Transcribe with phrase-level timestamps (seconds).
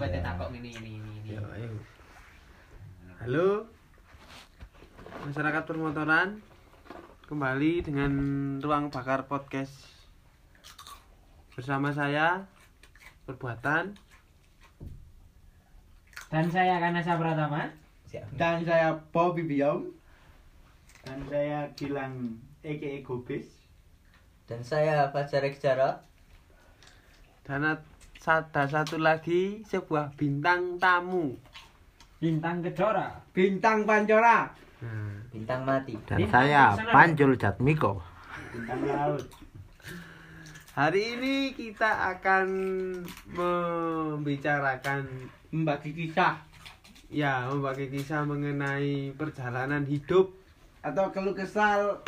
[0.00, 1.12] Takok ini ini ini.
[1.20, 1.36] ini.
[1.36, 1.76] Ya, ayo.
[3.20, 3.68] Halo.
[5.28, 6.40] Masyarakat permotoran.
[7.28, 8.12] Kembali dengan
[8.64, 9.76] Ruang Bakar Podcast.
[11.52, 12.48] Bersama saya
[13.28, 13.92] Perbuatan
[16.32, 17.68] Dan saya Kanasa Pratama.
[18.40, 19.92] Dan saya Bobby Biom.
[21.04, 23.52] Dan saya Gilang EKE Gobis.
[24.48, 26.08] Dan saya Fajar Eksjara.
[27.44, 27.89] dan
[28.20, 31.40] ada satu lagi sebuah bintang tamu.
[32.20, 33.16] Bintang Kedora.
[33.32, 34.52] Bintang Pancora.
[34.84, 35.96] Nah, Bintang mati.
[36.04, 36.76] Dan Bintang saya.
[36.76, 38.04] Panjul Jatmiko.
[38.52, 39.24] Bintang laut.
[40.70, 42.46] hari ini kita akan
[43.32, 45.02] membicarakan
[45.50, 46.38] Membagi kisah
[47.10, 50.30] ya membagi kisah mengenai perjalanan hidup
[50.78, 51.98] atau keluh kesal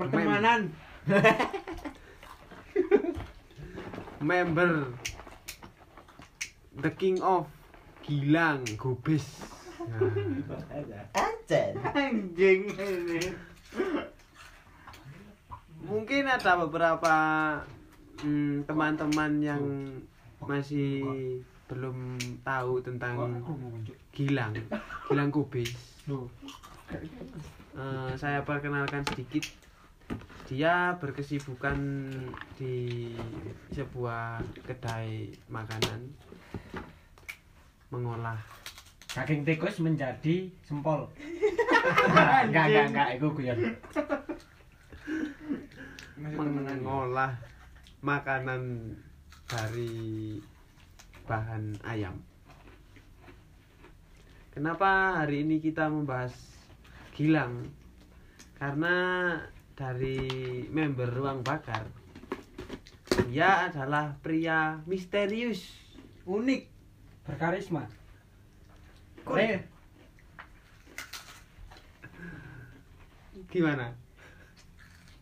[0.00, 0.72] pertemanan.
[4.24, 4.88] member
[6.80, 7.44] The King of
[8.00, 8.64] Gilang
[11.12, 11.72] Anjen.
[11.92, 13.20] Anjing ini.
[15.84, 17.14] mungkin ada beberapa
[18.24, 19.62] mm, teman-teman yang
[20.40, 21.04] masih
[21.68, 23.44] belum tahu tentang
[24.08, 24.56] Gilang,
[25.08, 25.76] Gilang Gobis.
[27.74, 29.63] Eh, saya perkenalkan sedikit.
[30.44, 31.78] Dia berkesibukan
[32.60, 33.12] di
[33.72, 36.12] sebuah kedai makanan
[37.88, 38.36] mengolah
[39.14, 41.06] Daging tikus menjadi sempol.
[42.50, 43.58] enggak, enggak, enggak, itu guyon.
[46.18, 47.38] mengolah
[48.02, 48.90] makanan
[49.46, 49.94] dari
[51.30, 52.18] bahan ayam.
[54.50, 56.34] Kenapa hari ini kita membahas
[57.14, 57.70] Gilang?
[58.58, 58.94] Karena
[59.74, 60.18] dari
[60.70, 62.04] member Ruang Bakar
[63.34, 65.66] dia adalah pria misterius.
[66.22, 66.62] Unik.
[67.26, 67.82] Berkarisma.
[69.34, 69.58] Eh,
[73.50, 73.90] Gimana?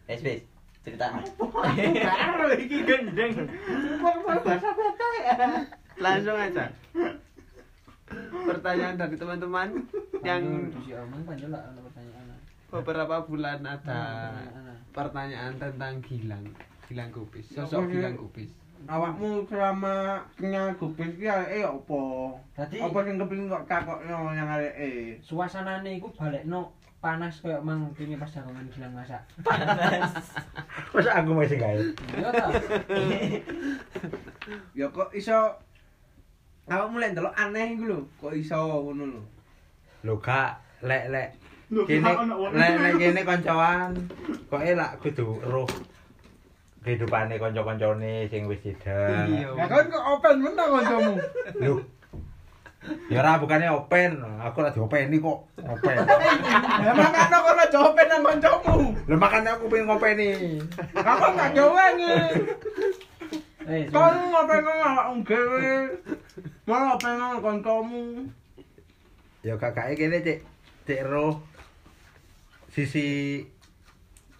[0.08, 0.44] SBS.
[0.84, 1.08] Cerita.
[2.04, 3.48] Karo iki gendeng.
[4.04, 5.34] Bahasa bata ya.
[5.96, 6.64] Langsung aja.
[8.44, 9.68] Pertanyaan dari teman-teman
[10.20, 10.42] yang
[11.24, 12.41] panjang lah pertanyaan.
[12.72, 14.76] Beberapa bulan ada Pertanyaan.
[14.90, 16.44] pertanyaan tentang Gilang
[16.88, 18.48] Gilang Kupis sosok Gilang Kupis
[18.82, 22.34] Awakmu selama kenyal gobis ki areke opo?
[22.50, 25.22] Dadi Apa sing kepengin kok takokno yang areke?
[25.22, 29.22] suasanane iku balekno panas kayak mang kene pas jagongan gilang masak.
[30.94, 31.78] Masa aku masih gawe?
[32.14, 32.46] Iya ta?
[34.78, 35.34] Ya kok iso
[36.66, 39.22] awakmu lek ndelok aneh iku lho, kok iso ngono lho.
[40.02, 41.28] Lho gak lek lek
[41.72, 43.96] kene lek kene kancawan
[44.52, 45.68] kok elak kudu roh
[46.82, 49.30] kehidupane kanca-kancane sing wis sidang.
[49.30, 51.14] Ya kan kok open men ta kancamu?
[51.62, 51.78] Lho.
[53.06, 55.38] Ya ora bukannya open, aku ora diopeni kok.
[55.62, 55.96] Open.
[56.82, 58.74] Ya makane kok ora open nang kancamu.
[59.06, 60.28] Lho makane aku pengen ngopeni.
[60.90, 62.14] Kamu gak jowengi.
[63.62, 65.70] Eh, Kon ngopen nang awakmu dhewe.
[66.66, 68.02] Malah open nang kancamu.
[69.46, 70.42] Ya kakake kene cek
[70.90, 71.38] cek roh
[72.72, 73.06] sisi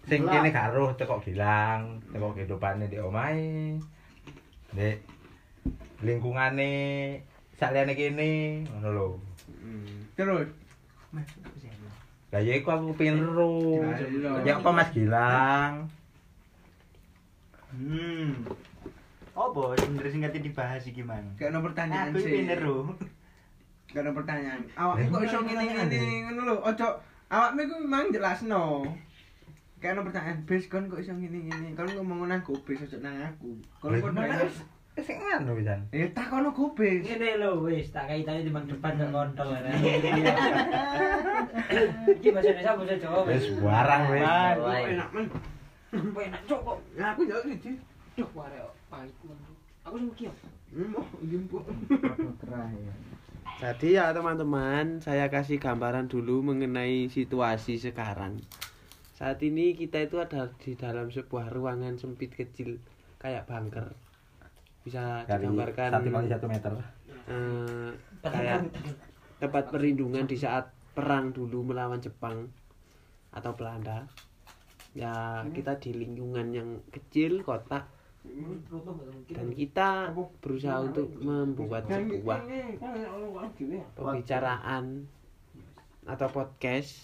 [0.03, 3.77] sing kene gak roh teko Gilang, teko kehidupane di omahe.
[4.73, 4.97] Nek
[6.03, 6.73] lingkungane
[7.55, 8.31] saliyane kene
[8.67, 9.07] ngono lho.
[10.17, 10.49] Terus
[12.33, 13.85] Lah ya iku aku pengen roh.
[13.85, 14.41] Iya.
[14.41, 15.85] Ya apa Mas Gilang?
[17.69, 18.41] Hmm.
[19.37, 21.37] Apa sebenarnya sing kate dibahas iki man?
[21.37, 22.33] kayak ono pertanyaan Aku sih.
[22.33, 22.89] pinter ro.
[23.93, 24.61] Gak ada pertanyaan.
[24.73, 26.55] Awakmu kok iso ngene-ngene ngono lho.
[26.65, 26.87] Ojo
[27.33, 28.85] awakmu iku memang jelasno.
[29.81, 33.57] Kayak ono pertanyaan, "Bes kon kok iso ngene-ngene?" Kon ngomong nang gobes ojo nang aku.
[33.81, 34.13] Kon kok
[35.01, 35.89] Sing anu pisan.
[35.89, 37.01] Eh takono gobes.
[37.01, 39.49] Ngene lho wis tak kaitane timbang depan kok kontol.
[42.13, 44.21] Iki bahasa Indonesia bahasa Jawa Wis barang wis.
[44.93, 45.25] Enak men.
[45.97, 46.77] Enak cok kok.
[46.93, 47.73] Nah, aku yo iki.
[48.13, 48.61] Duh, ware
[48.93, 49.37] pahit men.
[49.81, 50.31] Aku sing kiyo.
[50.69, 51.65] Hmm, oh, jemput.
[53.63, 58.43] Jadi ya teman-teman saya kasih gambaran dulu mengenai situasi sekarang.
[59.15, 62.75] Saat ini kita itu ada di dalam sebuah ruangan sempit kecil
[63.23, 63.95] kayak bunker.
[64.83, 66.71] Bisa Dari digambarkan satu kali satu meter.
[67.31, 67.89] eh,
[68.19, 68.67] kayak
[69.39, 72.51] tempat perlindungan di saat perang dulu melawan Jepang
[73.31, 74.03] atau Belanda.
[74.91, 77.87] Ya, kita di lingkungan yang kecil, kotak
[79.29, 82.39] dan kita berusaha untuk membuat sebuah
[83.99, 85.05] pembicaraan
[86.07, 87.03] atau podcast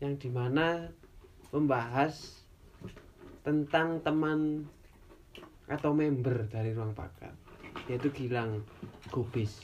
[0.00, 0.88] yang di mana
[1.52, 2.40] membahas
[3.44, 4.64] tentang teman
[5.70, 7.32] atau member dari ruang bakar
[7.86, 8.64] yaitu Gilang
[9.14, 9.60] Gubis.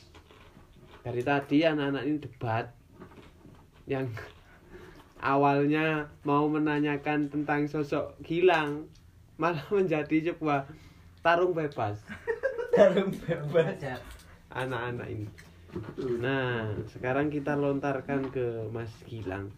[1.02, 2.66] Dari tadi anak-anak ini debat
[3.86, 4.06] yang
[5.22, 8.86] awalnya mau menanyakan tentang sosok Gilang
[9.36, 10.68] malah menjadi sebuah
[11.20, 12.00] tarung bebas
[12.76, 13.80] Tarung bebas.
[14.52, 15.28] anak-anak ini.
[16.20, 19.48] Nah, sekarang kita lontarkan ke Mas Gilang.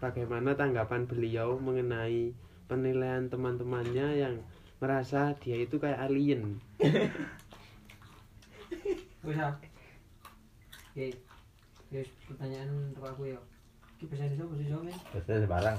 [0.00, 2.32] Bagaimana tanggapan beliau mengenai
[2.68, 4.34] penilaian teman-temannya yang
[4.80, 6.60] merasa dia itu kayak alien?
[9.28, 9.52] Ah.
[10.96, 11.12] Oke.
[12.24, 13.40] Pertanyaan untuk aku ya.
[14.00, 14.96] Ki bahasa Indonesia bahasa Jawa men.
[15.12, 15.76] Terus barang.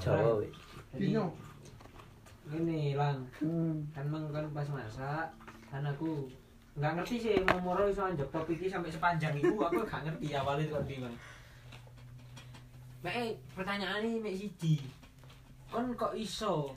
[2.50, 3.22] Ini lang.
[3.94, 5.30] Kan mang kan pas masak
[5.70, 6.26] kan aku
[6.74, 10.34] nggak ngerti sih mau moro iso anjok topik iki sampai sepanjang itu aku gak ngerti
[10.34, 11.14] awalnya itu ndi man.
[13.06, 14.82] Mek eh, pertanyaan ini mek siji.
[15.70, 16.74] Kon kok iso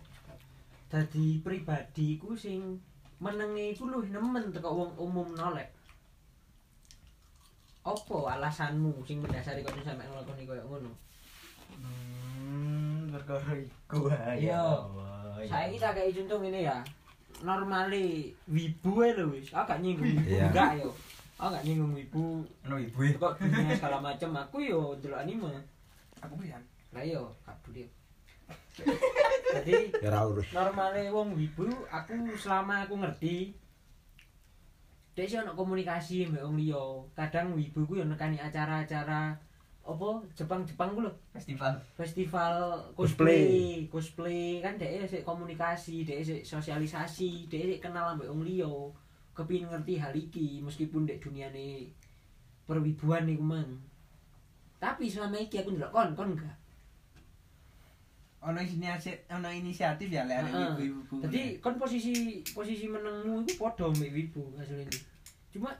[0.92, 2.76] dadi pribadi ku sing
[3.22, 5.72] menenge iku luwih nemen teko wong umum nolek.
[7.86, 10.92] Opo alasanmu sing mendasari kok sampe nglakoni koyo ngono?
[11.80, 14.50] Hmm, perkara iku ae.
[15.42, 15.50] Iya.
[15.50, 16.78] Saiki tak kei contoh ngene ya.
[17.42, 18.04] Normale
[18.46, 19.50] wibu ae lho wis.
[19.50, 20.46] Ah gak nyinggung wibu Iya.
[20.48, 20.90] enggak yo.
[21.36, 22.46] Ah gak nyinggung wibu.
[22.66, 23.10] Ono ibu e.
[23.14, 25.50] Kok dunia segala macam aku yo delok anime.
[26.22, 26.62] Aku pisan.
[26.94, 27.90] Lah yo gak peduli.
[29.52, 30.48] Jadi Ya ora urus.
[30.50, 33.52] normale wong wibu aku selama aku ngerti
[35.12, 36.80] Dek sih ono komunikasi mbek wong liya.
[37.12, 39.36] Kadang wibu ku yo nekani acara-acara
[39.82, 40.08] apa
[40.38, 41.12] Jepang-Jepang ku lho.
[41.34, 41.74] Festival.
[41.98, 42.54] festival
[42.94, 48.70] cosplay cosplay kan dia sik komunikasi dia sik sosialisasi dia sik kenal ambek wong liya
[49.34, 51.90] kepin ngerti hal iki meskipun dek duniane
[52.62, 53.74] perwibuan iku mang
[54.78, 56.56] tapi selama iki aku ndelok kon kon enggak
[58.42, 60.50] Ono inisiatif, ono inisiatif ya lek Heeh.
[60.50, 61.14] arek ibu-ibu.
[61.30, 64.90] jadi kon posisi posisi menengmu iku padha mbek wibu hasilnya
[65.54, 65.70] cuma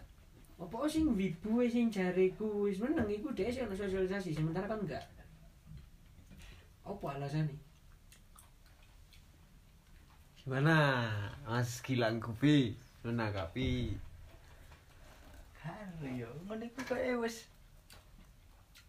[0.63, 4.79] apa sing wibu e sing jariku wis meneng iku dhek sik ono sosialisasi sementara kan
[4.79, 5.03] enggak
[6.87, 7.59] apa alasannya
[10.43, 10.75] Gimana
[11.47, 12.75] Mas Gilang Gubis
[13.07, 13.95] menanggapi?
[15.55, 17.47] Karo yo, ngene iku kok wis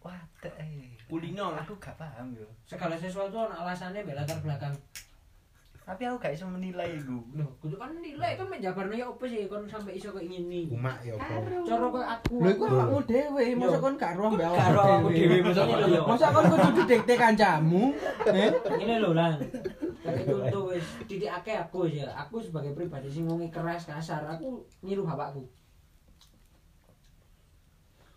[0.02, 0.98] Waduh, eh.
[1.06, 1.54] Kulino.
[1.56, 2.44] Aku gak paham yo.
[2.66, 4.74] segala sesuatu ono alasannya mbek latar belakang
[5.84, 7.20] Tapi aku gak iso menilai iku.
[7.36, 10.72] Loh, kudu kan nilai kan menjabarno ya apa sih kon sampai iso kayak ngene.
[10.72, 11.44] Umak ya apa?
[11.60, 12.34] Cara koyo aku.
[12.40, 15.76] Lho iku awakmu dhewe, mosok kon gak roh mbek Gak roh aku dhewe, mosok Mosok
[15.76, 16.02] kon lho.
[16.08, 17.82] Mosok kon kudu didikte kancamu.
[18.32, 18.50] Eh?
[18.80, 19.36] Ngene lho, Lang.
[20.00, 22.08] Kayak contoh wis didikake aku ya.
[22.16, 25.44] Aku sebagai pribadi sing ngomong keras kasar, aku niru bapakku.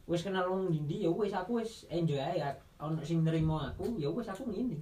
[0.08, 2.56] Wis kenal wong ndi ya wis aku wis enjoy ae ya.
[2.80, 4.80] Ono sing nerimo aku, ya wis aku ngene.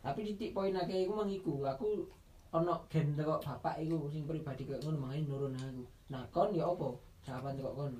[0.00, 2.08] Tapi titik poin akeh iku mang iku, aku
[2.50, 5.84] ono gen teko bapak iku sing pribadi koyo ngono mangane nurun aku.
[6.10, 6.88] Nah, kon ya apa?
[7.22, 7.94] Jawaban teko kon.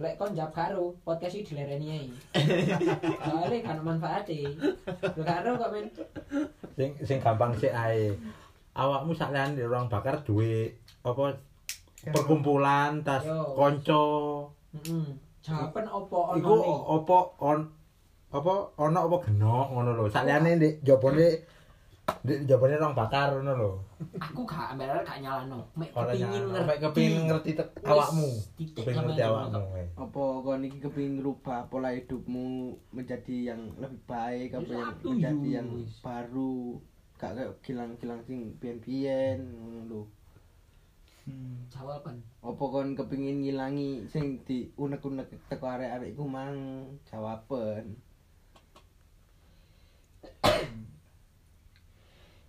[0.00, 2.08] Lek kon jawab karo, podcast iki dilereni ae.
[3.20, 4.48] Soale kan manfaate.
[5.16, 5.86] Lho karo kok men.
[6.74, 8.16] Sing sing gampang sik ae.
[8.72, 10.72] Awakmu sakliane orang bakar duwe
[11.04, 11.36] apa
[12.00, 14.04] perkumpulan tas konco.
[14.72, 15.12] Heeh.
[15.44, 16.54] Jawaban opo ono Iku
[16.96, 17.60] apa on
[18.30, 20.04] apa ono apa genok ngono lho.
[20.06, 21.26] Sakliane ndek jabone
[22.22, 23.70] ndek jabone orang bakar ngono lho.
[24.22, 25.66] Aku gak ambil gak nyalano.
[25.74, 26.14] Mek nyala.
[26.14, 26.62] ngerti.
[26.62, 27.50] Mek kepengin ngerti
[27.82, 28.30] awakmu.
[28.78, 29.62] Kepengin ngerti awakmu.
[29.98, 32.46] Apa kon iki kepengin ngerubah pola hidupmu
[32.94, 35.68] menjadi yang lebih baik apa yang menjadi yang
[35.98, 36.78] baru
[37.20, 40.02] gak kayak gilang-gilang sing biyen-biyen ngono lho.
[41.26, 41.66] Hmm.
[41.68, 42.22] Jawaban.
[42.46, 47.98] Apa kon kepengin ngilangi sing di unek-unek teko arek-arek iku mang jawaban.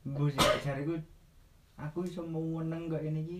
[0.02, 0.98] Bu sih jariku
[1.78, 3.40] aku iso mau meneng kok ini iki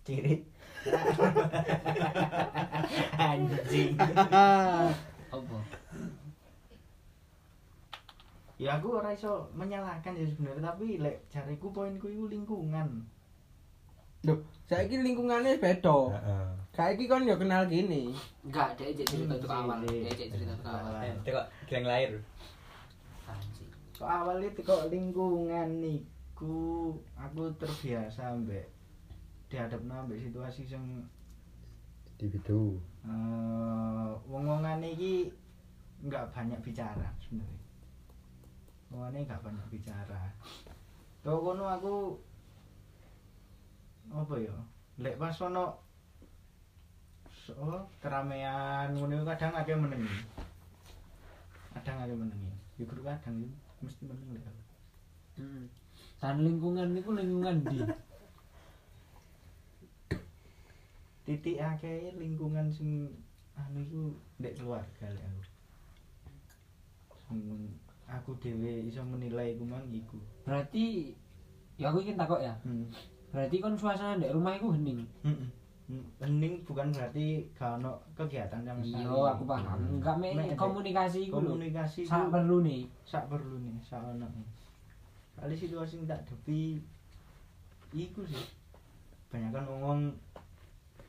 [0.00, 0.40] Ciri.
[3.20, 3.92] Anjing.
[4.00, 5.58] Apa?
[8.60, 13.04] Ya aku ora iso menyalahkan ya sebenarnya tapi lek jariku poinku iku lingkungan.
[14.28, 16.12] Loh, saiki lingkungannya beda.
[16.12, 16.48] Heeh.
[16.76, 18.12] Saiki kon yo kenal gini.
[18.44, 19.80] Enggak, dia cek cerita itu awal.
[19.88, 20.92] Dia cek cerita itu awal.
[21.24, 22.12] Tengok gilang lahir.
[24.00, 28.64] Kok awalnya teko lingkungan niku aku terbiasa ambek
[29.52, 31.04] dihadapno ambek situasi sing
[32.16, 32.80] Di situ.
[33.04, 35.28] eh wong-wongan iki
[36.00, 37.60] nggak banyak bicara sebenarnya.
[38.88, 40.32] Wongane nggak banyak bicara.
[41.20, 41.96] Tuh kono aku
[44.16, 44.56] apa ya?
[44.96, 45.76] Lek pas ono
[47.28, 50.24] so, keramaian ngono kadang akeh menengi.
[51.76, 52.52] Kadang akeh menengi.
[52.80, 54.62] Kudu kadang iku mesti meneng lek aku.
[55.40, 55.64] Hmm.
[56.20, 57.78] Dan lingkungan itu lingkungan di.
[61.24, 63.06] titik akeh lingkungan sing
[63.54, 64.02] anu iku
[64.40, 65.42] ndek keluarga lek aku.
[67.28, 67.40] Sing
[68.10, 70.18] aku dhewe iso menilai iku mang iku.
[70.42, 71.14] berarti
[71.78, 72.90] ya aku ingin takut ya Hmm.
[73.30, 75.48] berarti kon suasana di rumah itu hening Heeh.
[76.20, 79.02] Hening bukan berarti gak ono kegiatan sama sekali.
[79.02, 79.78] iya aku paham.
[79.98, 81.56] Enggak me komunikasi itu lho.
[81.56, 82.82] komunikasi sak perlu nih.
[83.02, 84.26] sak perlu nih sak ono
[85.40, 86.78] kali situasi tak depi
[87.96, 88.46] iku sih.
[89.32, 90.00] Banyak kan ngomong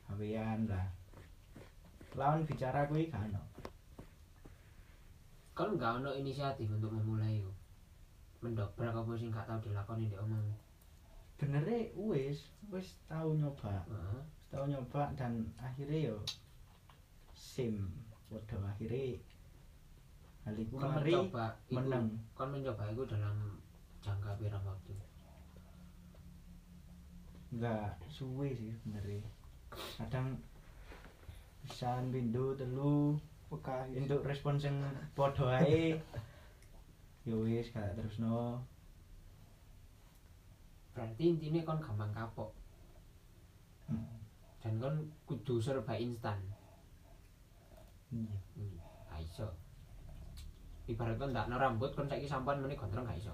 [0.07, 0.88] hawean lah.
[2.15, 3.41] Lawan bicara kuwi gak ono.
[5.53, 7.51] Kon enggak ono inisiatif untuk memulai itu
[8.41, 10.41] mendobrak apa sing gak tau dilakoni di omang
[11.41, 13.81] benernya wis wis tau nyoba.
[13.89, 14.40] Heeh.
[14.51, 16.17] Tau nyoba dan akhirnya yo
[17.34, 17.88] sim.
[18.27, 19.20] Waduh akhirnya
[20.43, 21.13] hal kon mari
[21.72, 22.08] menang.
[22.36, 23.58] Kon mencoba itu dalam
[24.03, 24.93] jangka pirang waktu?
[27.51, 29.24] Enggak suwe sih benernya
[29.72, 30.36] kadang
[31.63, 33.15] bisa pindu telu
[33.51, 33.88] Pekah.
[33.96, 34.79] untuk respon yang
[35.15, 35.96] podo ae.
[37.22, 38.65] Ya wis gak terusno.
[40.98, 42.50] Berarti intinya kon gampang kapok.
[43.86, 44.21] Hmm.
[44.62, 46.38] Dan kon kudu serba instan.
[48.13, 48.30] Iya.
[48.56, 48.77] Hmm,
[49.10, 49.48] gak iso.
[50.86, 53.34] Ibarat kon ndak rambut kon saiki sampan meneh gondrong gak iso.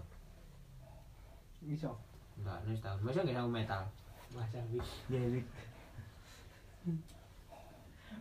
[1.63, 1.91] Iso.
[2.37, 3.81] enggak nih setahun masa nggak tahu metal?
[4.29, 5.17] Masa wis ya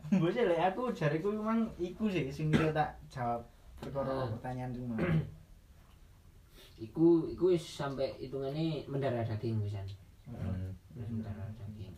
[0.07, 3.43] Mbok sih lek aku jariku memang iku sih sing tak jawab
[3.83, 4.29] perkara Ah.
[4.31, 4.97] pertanyaan mau.
[6.87, 9.85] iku iku wis sampai hitungannya mendarah daging wisan.
[10.25, 10.73] Hmm.
[10.95, 11.96] wis mendarah daging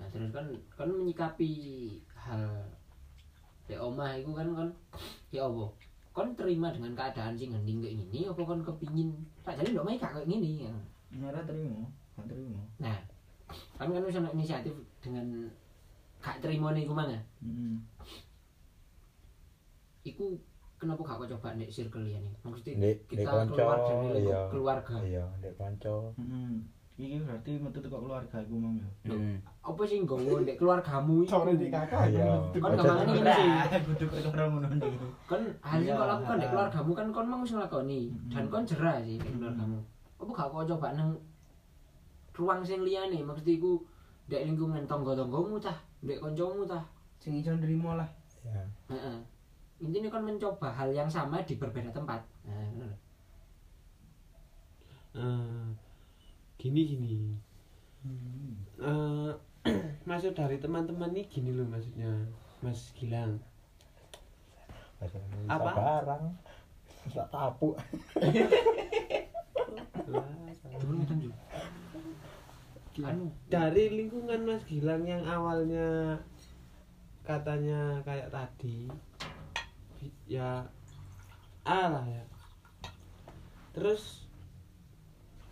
[0.00, 1.52] nah terus kan kan menyikapi
[2.16, 2.64] hal
[3.68, 4.70] di omah iku kan kon
[5.28, 5.64] ya apa
[6.16, 9.12] kon terima dengan keadaan sing hening kayak gini apa kon kepingin
[9.44, 10.72] tak jadi ndok gak kayak gini ya.
[11.10, 11.84] Nyara terima,
[12.16, 12.62] gak terima.
[12.80, 12.96] nah
[13.78, 15.26] kan kan wis ana inisiatif dengan
[16.24, 17.74] gak terima nih mana Heeh.
[20.06, 20.38] iku
[20.80, 24.40] kenapa gak kau coba nek circle ya nih maksudnya Ndek kita kanca keluar dari iya.
[24.48, 25.94] keluarga Iya, ndek kanca.
[26.16, 26.52] Heeh.
[27.00, 28.88] Iki berarti metu teko keluarga aku mang ya.
[29.08, 29.40] Hmm.
[29.64, 32.12] apa sih nggowo ndek keluargamu iku Sore di kakak.
[32.12, 32.28] Iya.
[32.52, 33.50] Kon Aja- gampang ini sih
[33.88, 34.90] Kudu perkara ngono iki.
[35.24, 35.96] kon hal sing Iya.
[35.96, 39.78] kau lakukan ndek keluargamu kan kon mau wis nglakoni dan kon jerah sih ndek keluargamu
[40.20, 41.10] apa gak kau coba nang
[42.30, 43.72] ruang sing liyane maksudnya iku
[44.28, 46.84] ndek lingkungan tangga-tanggamu tah ndek kancamu tah
[47.16, 48.08] Sing iso nrimo lah.
[48.40, 48.60] Ya.
[48.88, 49.16] heeh
[49.80, 52.92] intinya kon mencoba hal yang sama di berbeda tempat nah
[56.60, 57.16] gini gini
[58.80, 59.32] Eh,
[60.08, 62.12] maksud dari teman-teman ini gini loh maksudnya
[62.64, 63.40] Mas Gilang
[65.00, 65.70] Indonesia Apa?
[65.72, 66.24] barang.
[67.16, 67.72] Tak tapu.
[73.00, 76.20] Anu dari lingkungan Mas Gilang yang awalnya
[77.24, 78.92] katanya kayak tadi
[80.28, 80.68] ya
[81.64, 82.24] A lah ya
[83.72, 84.28] terus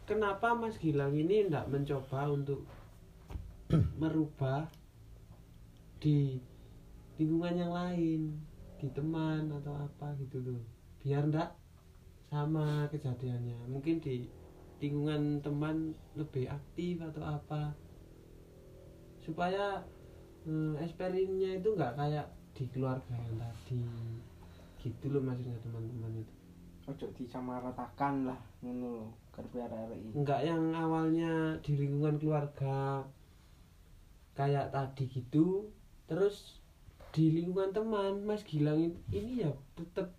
[0.08, 2.64] kenapa Mas Gilang ini tidak mencoba untuk
[4.00, 4.64] merubah
[6.00, 6.40] di
[7.20, 8.40] lingkungan yang lain?
[8.80, 10.62] Di teman atau apa gitu loh.
[11.04, 11.52] Biar ndak
[12.32, 13.68] sama kejadiannya.
[13.68, 14.24] Mungkin di
[14.80, 17.76] lingkungan teman lebih aktif atau apa.
[19.20, 19.84] Supaya
[20.48, 23.84] hmm, eksperimennya itu nggak kayak di keluarga yang tadi.
[24.78, 26.37] Gitu loh maksudnya teman-teman itu
[26.88, 29.06] Ojo disamaratakan lah ngono lho.
[29.28, 30.18] Karep arek iki.
[30.24, 33.06] nggak yang awalnya di lingkungan keluarga
[34.34, 35.68] kayak tadi gitu
[36.10, 36.58] terus
[37.14, 40.10] di lingkungan teman Mas Gilang in- ini ya tetap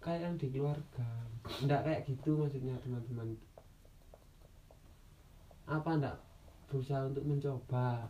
[0.00, 1.06] kayak yang di keluarga.
[1.62, 3.36] Nggak kayak gitu maksudnya teman-teman.
[5.68, 6.16] Apa ndak
[6.66, 8.08] berusaha untuk mencoba?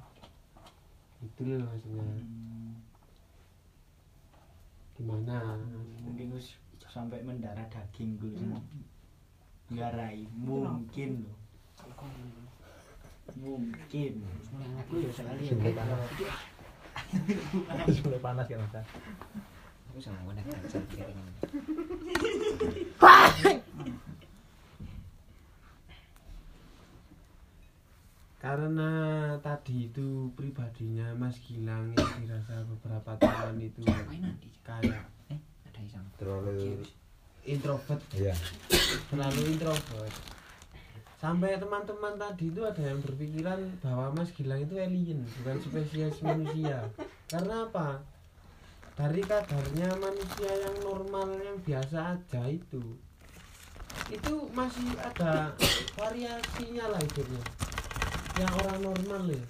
[1.20, 2.04] Itu loh maksudnya.
[4.96, 5.60] Gimana?
[6.00, 6.56] Mungkin wis
[6.96, 8.32] sampai mendarah daging gue.
[9.76, 11.36] Ngarai mungkin loh.
[13.36, 14.24] Mungkin.
[14.56, 15.52] aku ya sekali ya
[18.00, 18.48] Sudah panas.
[18.48, 18.88] Kan Mas?
[19.96, 21.20] aku sama ngene kan piring
[28.36, 28.90] karena
[29.40, 33.80] tadi itu pribadinya Mas Gilang yang dirasa beberapa teman itu
[34.68, 35.08] kayak
[36.18, 36.82] Terlalu
[37.46, 38.02] introvert.
[38.12, 38.34] Iya.
[39.08, 40.14] terlalu introvert.
[41.16, 46.84] Sampai teman-teman tadi itu ada yang berpikiran bahwa Mas Gilang itu alien bukan spesies manusia.
[47.32, 48.04] Karena apa?
[48.96, 52.82] Dari kadarnya manusia yang normal yang biasa aja itu.
[54.12, 55.56] Itu masih ada
[55.96, 57.44] variasinya lah hidupnya.
[58.36, 59.44] Yang orang normal ya.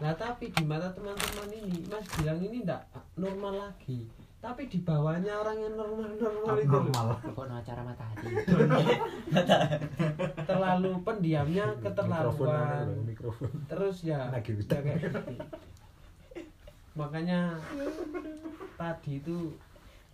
[0.00, 2.86] Nah tapi di mata teman-teman ini Mas Gilang ini ndak
[3.18, 6.88] normal lagi Tapi di bawahnya orang yang normal-normal itu loh.
[6.88, 8.28] normal Kok no acara mata hati.
[10.48, 15.20] Terlalu pendiamnya keterlaluan mikrofon Terus ya, Lagi ya kayak gitu.
[16.96, 17.60] Makanya
[18.80, 19.52] tadi itu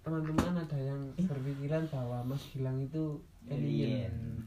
[0.02, 4.42] teman-teman ada yang berpikiran bahwa Mas Gilang itu alien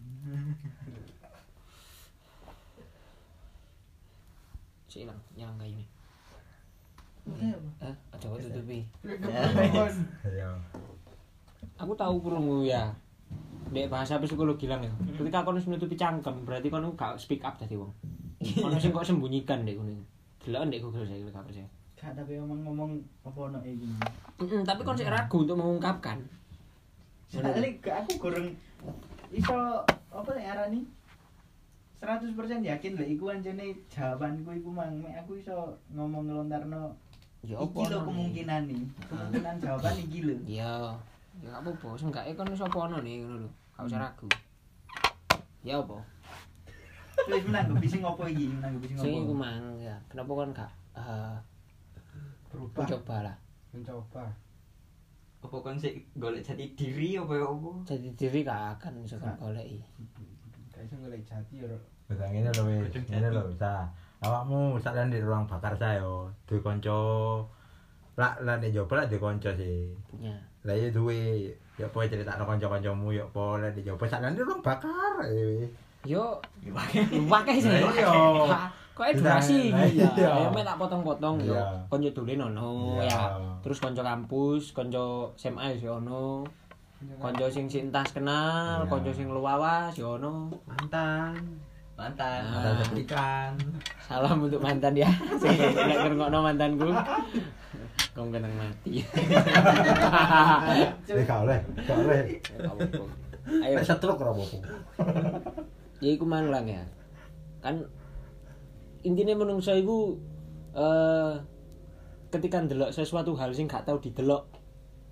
[4.89, 5.85] Si hilang, nyala enggak ini?
[7.37, 8.79] Iya, Eh, coba tutupi.
[10.25, 10.49] ya
[11.79, 12.91] Aku tahu krungu ya.
[13.69, 14.91] Dek bahasa psikologi lang ya.
[15.13, 17.93] Ketika kono wis nutupi cangkem, berarti kono gak speak up tadi wong.
[18.59, 20.01] Kono sing kok sembunyikan dek ngono.
[20.41, 21.67] Delok ndek Google saya gak percaya.
[21.95, 23.85] Gak tapi omong ngomong apa ono iki.
[24.41, 26.17] Mm, tapi kon sik ragu untuk mengungkapkan.
[27.29, 28.57] Gak aku goreng
[29.29, 30.81] iso apa nek arani
[32.01, 32.33] 100%
[32.63, 36.95] yakin lek iku anjene jawabanku iku mang aku iso ngomong ngelontarno
[37.39, 38.83] Ya iki lho kemungkinan nih.
[39.07, 40.35] Kemungkinan jawaban iki lho.
[40.43, 40.73] Iya.
[41.39, 43.49] Ya gak apa-apa, seenggaknya kon iso apa ono nih ngono lho.
[43.79, 44.27] Gak usah ragu.
[45.63, 45.97] Ya apa?
[47.31, 48.51] Wis menanggapi sing opo iki?
[48.51, 49.39] Menanggapi sing Sing iku opo?
[49.39, 49.95] mang ya.
[50.11, 51.35] Kenapa kon gak eh
[52.49, 53.35] berubah mencoba lah.
[53.71, 54.23] mencoba
[55.39, 57.71] Apa kon sik golek jati diri apa ya apa?
[57.87, 59.79] Jadi diri gak akan bisa kon goleki.
[60.75, 61.71] gak iso golek jati ya.
[62.11, 63.87] Bisa ngene lho wis, ngene lho bisa.
[64.19, 66.91] Awakmu sakjane di ruang bakar saya yo, duwe kanca.
[68.19, 69.87] Lah nek jopo lah duwe kanca sih.
[70.11, 70.35] Punya.
[70.67, 71.47] Lah iya duwe
[71.79, 75.23] ya apa critakno kanca-kancamu ya apa lah di jopo sakjane di ruang bakar.
[75.23, 75.71] eh, wis.
[76.03, 76.35] Yo,
[77.31, 77.71] Wakai sih.
[77.71, 78.59] Iya.
[78.91, 79.23] Kok gitu.
[79.95, 80.51] iya.
[80.51, 81.55] Ya tak potong-potong yo.
[81.87, 83.39] Konco dolen ono ya.
[83.63, 86.43] Terus konco kampus, konco SMA yo ono.
[87.23, 90.51] Konco sing sintas kenal, konco sing luawas yo ono.
[90.67, 91.39] mantan
[91.99, 92.41] Mantan.
[92.47, 92.71] Ah.
[92.79, 93.51] Ada sepikan.
[94.07, 95.11] Salam untuk mantan ya.
[95.43, 96.87] Sing lek ngrungokno mantanku.
[98.15, 99.03] Kong kenang mati.
[101.11, 102.39] Eh gak oleh, gak oleh.
[103.65, 103.75] Ayo.
[103.83, 104.57] Setruk ora apa-apa.
[106.03, 106.83] ya iku mang lang ya
[107.59, 107.83] kan
[109.03, 110.15] intinya menungso iku
[110.75, 111.35] eh
[112.31, 114.47] ketika ndelok sesuatu hal sing gak tau didelok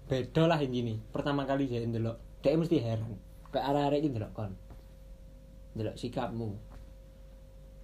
[0.08, 3.20] beda lah intinya pertama kali saya ndelok dia mesti heran
[3.52, 4.56] kayak arah-arah iki ndelok kon
[5.76, 6.56] ndelok sikapmu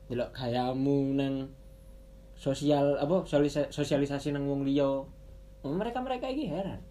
[0.08, 1.50] ndelok gayamu nang
[2.36, 5.08] sosial apa sosialisa- sosialisasi nang wong liya.
[5.64, 6.82] Mereka mereka iki heran.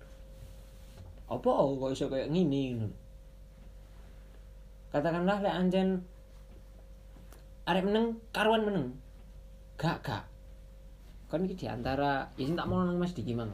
[1.28, 2.96] Apa kok iso kayak ngini ngono
[4.92, 5.88] katakanlah lek anjen
[7.64, 8.86] arek meneng karuan meneng.
[9.80, 10.24] Gak gak.
[11.32, 13.48] Kan iki di antara ya sing tak mau nang Mas Diki mang.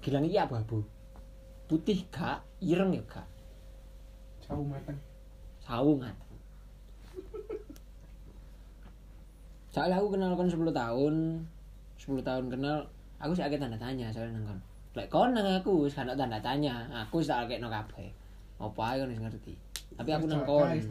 [0.00, 0.80] Gilang iki abu-abu.
[1.68, 3.28] Putih gak ireng ya gak.
[4.48, 4.96] Jauh mateng.
[5.60, 6.16] Sawungan
[9.78, 11.14] soalnya aku kenal kon 10 tahun.
[12.02, 12.82] 10 tahun kenal
[13.22, 14.58] aku sih agak tanda tanya soalnya nang kon.
[14.98, 16.90] Lek kon nang aku wis ana tanda tanya.
[17.06, 18.10] Aku tak akeh no kabeh.
[18.58, 19.54] Apa ae kon ngerti?
[19.94, 20.74] Tapi aku nang kon.
[20.74, 20.90] Wis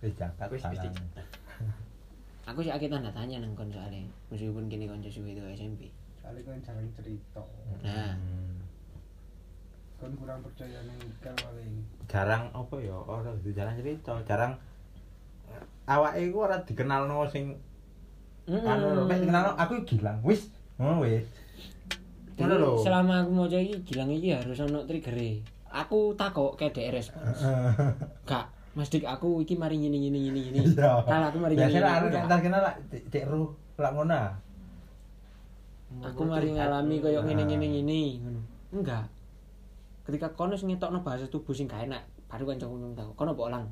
[0.00, 0.16] Wis,
[2.48, 4.00] aku sih akeh tanda tanya nang kon soalnya.
[4.32, 5.92] Meskipun kini kon suwe itu SMP
[6.30, 7.42] soalnya kan jarang cerita.
[7.82, 8.14] Nah.
[10.00, 11.72] Kan kurang percaya nih kan paling
[12.08, 12.96] jarang apa ya?
[12.96, 14.14] Ora dudu jarang cerita.
[14.24, 14.56] Jarang
[15.86, 17.56] awake iku ora dikenalno sing
[18.48, 21.24] anu lho nek dikenalno aku gilang wis ngono wis.
[22.40, 22.70] Ngono lho.
[22.80, 25.16] selama aku mau iki gilang iki harus ono trigger
[25.70, 27.40] aku takok ke DR respons.
[28.28, 30.58] Gak Mas Dik aku iki mari ngene ngene ngene ngene.
[30.62, 31.02] Iya.
[31.02, 32.76] Kalau aku mari ngene biasanya ngene, arek entar kenal lak
[33.10, 33.42] cek ru
[33.78, 34.32] lak ngono ah.
[36.06, 38.40] aku mari ngalami koyo ngene ngene ngene ngono.
[38.70, 39.04] Enggak.
[40.06, 43.44] Ketika kono sing ngetokno bahasa tubuh sing gak enak baru kancaku ngomong tau kono apa
[43.50, 43.64] lang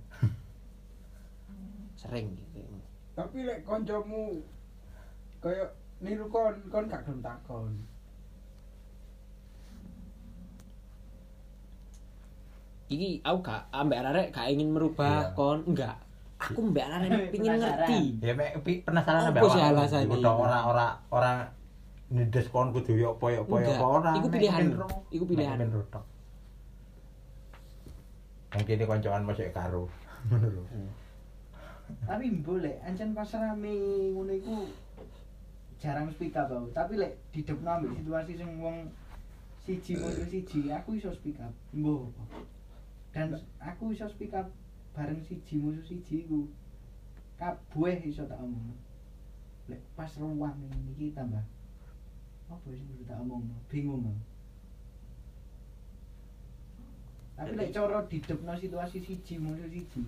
[1.98, 2.62] sering gitu
[3.12, 4.38] tapi lek koncomu
[5.38, 7.74] kayak niru kon kon gak gelem takon
[12.88, 15.34] iki aku gak ambek arek gak ingin merubah Iya.
[15.34, 15.96] kon enggak
[16.38, 17.76] aku mbek arek pingin Penasaran.
[17.84, 18.50] ngerti ya mek
[18.86, 20.08] penasaran Apa sih alasannya?
[20.08, 21.32] Kudu ora ora ora
[22.08, 24.62] nides kon kudu yo apa yo apa yo apa ora iku pilihan.
[25.10, 25.52] Iku pilihan.
[25.52, 26.04] Mek pengen ro tok.
[28.48, 29.84] mungkin ini koncoan masih karo
[30.32, 30.62] ngono lho
[31.88, 33.72] Tapi boleh, ancen pas rame
[34.12, 34.68] ngono iku
[35.80, 36.68] jarang speak up aku.
[36.76, 38.92] Tapi lek didepno ambek situasi sing wong
[39.64, 41.54] siji mono siji, aku iso speak up.
[41.72, 42.12] Mbuh.
[43.12, 44.52] Dan aku iso speak up
[44.92, 46.44] bareng siji musuh siji iku.
[47.38, 48.74] Kabeh iso tak omong.
[49.68, 51.44] Lek pas ruang ini iki tambah
[52.48, 54.24] apa sih kudu tak omong bingung aku.
[57.38, 60.02] Tapi lek cara didepno situasi siji musuh siji,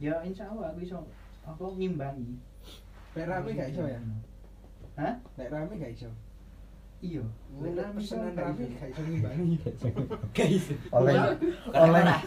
[0.00, 0.96] ya insya Allah aku bisa
[1.44, 2.40] apa ngimbangi
[3.10, 3.98] Lek rame gak iso ya?
[4.94, 5.14] Hah?
[5.34, 6.06] Lek rame gak iso.
[7.02, 7.26] Iya.
[7.58, 8.76] Lek Lek pesenan gak rame iso.
[8.78, 9.56] gak iso ngimbangi.
[10.38, 10.66] Guys.
[10.94, 11.14] oleh
[11.74, 11.98] Oleh.
[11.98, 12.18] oleh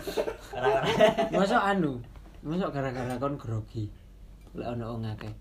[1.31, 2.03] Masa anu,
[2.43, 3.87] masa gara-gara kon grogi.
[4.51, 5.31] Lek ono wong akeh.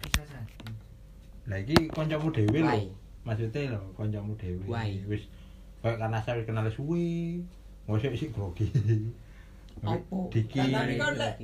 [0.00, 0.72] Bisa jadi.
[1.46, 2.90] lah iki kancamu dhewe lho
[3.22, 4.66] maksudnya lho kancamu dhewe
[5.06, 5.30] wis
[5.78, 7.38] kayak karena saya kenal suwe
[7.86, 8.66] ngosek sik grogi
[9.84, 10.18] Apa?
[10.32, 11.34] Diki Lah, tapi kan lek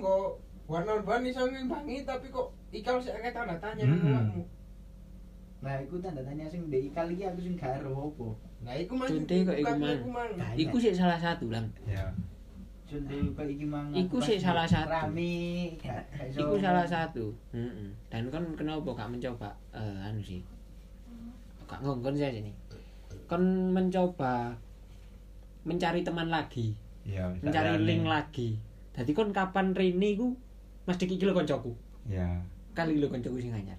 [0.00, 0.26] kok
[0.64, 4.12] one-on-one iso ngimbangi tapi kok ikal sik akeh tanda tanya nang Hmm.
[4.14, 4.42] awakmu.
[5.64, 8.28] Nah, iku tanda tanya sing ndek ikal iki aku sing gak ero apa.
[8.64, 9.08] Lah iku mang.
[9.08, 9.74] Contohe kok iku
[10.08, 10.30] mang.
[10.56, 11.66] Iku sih salah satu lang.
[11.84, 12.06] ya
[12.84, 13.88] Contoh kok iki mang.
[13.92, 14.92] Iku sih salah satu.
[14.92, 15.74] Rame.
[16.32, 17.32] Iku salah satu.
[17.52, 17.90] Heeh.
[18.08, 20.40] Dan kon kenapa gak mencoba eh anu sih?
[21.64, 22.54] Gak ngongkon saja nih.
[23.24, 24.52] Kon mencoba
[25.64, 28.48] mencari teman lagi, ya mencari link lagi.
[28.94, 30.32] Jadi kon kapan Rini ku
[30.88, 31.72] mesti iki lho koncoku.
[32.08, 32.40] ya
[32.72, 33.78] Kali lho koncoku sing anyar.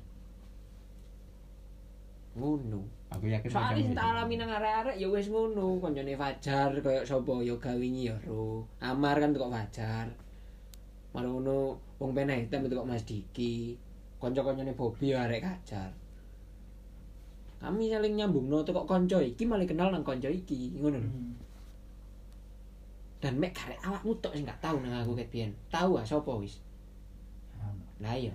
[2.35, 2.81] Ngono.
[3.05, 4.11] aku yakin Soalnya kancamu sing tak dhewe.
[4.11, 8.67] alami nang arek-arek ya wis ngono, koncone Fajar kaya sapa ya gawingi ya ro.
[8.83, 10.07] Amar kan tukok Fajar.
[11.15, 13.79] Marono wong peneh hitam tukok Mas Diki.
[14.19, 15.91] Kanca-kancane Bobi ya arek kajar.
[17.61, 21.07] Kami saling nyambungno tukok kanca iki malah kenal nang kanca iki, ngono lho.
[21.07, 21.31] Hmm.
[23.23, 25.51] Dan mek karek awakmu tok sing gak tau nang aku ket biyen.
[25.71, 26.59] Tahu ah sapa wis.
[28.03, 28.33] Lah iya.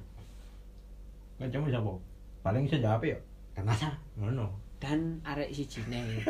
[1.40, 1.92] kancamu sapa
[2.44, 3.16] paling iso jawab ya
[3.56, 4.48] karena sa ngono
[4.80, 6.00] Dan arek sijine.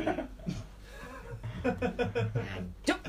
[2.87, 3.01] Cuk.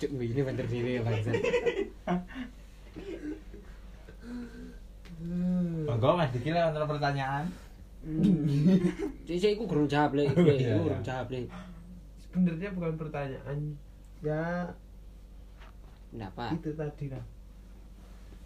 [0.00, 1.30] Cuk ini bener diri ya bangsa.
[6.04, 7.44] monggo Mas Diki lah untuk pertanyaan
[9.24, 11.08] Jadi aku kurang jawab le, Oh, iya, kurang iya.
[11.08, 11.48] jawab le.
[12.34, 13.78] Sebenarnya bukan pertanyaan.
[14.18, 14.74] Ya
[16.10, 16.50] Kenapa?
[16.50, 17.22] itu tadi lah.